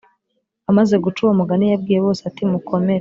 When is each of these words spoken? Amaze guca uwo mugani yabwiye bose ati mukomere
Amaze 0.69 0.95
guca 1.03 1.19
uwo 1.21 1.33
mugani 1.39 1.65
yabwiye 1.67 1.99
bose 2.05 2.21
ati 2.29 2.41
mukomere 2.51 2.99